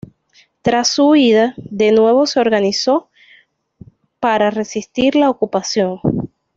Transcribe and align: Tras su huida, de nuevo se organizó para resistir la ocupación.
Tras 0.63 0.87
su 0.87 1.09
huida, 1.09 1.53
de 1.57 1.91
nuevo 1.91 2.25
se 2.25 2.39
organizó 2.39 3.11
para 4.19 4.49
resistir 4.49 5.13
la 5.15 5.29
ocupación. 5.29 5.99